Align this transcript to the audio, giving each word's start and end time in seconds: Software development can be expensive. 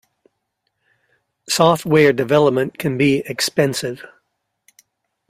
Software 1.47 2.11
development 2.11 2.79
can 2.79 2.97
be 2.97 3.17
expensive. 3.27 4.01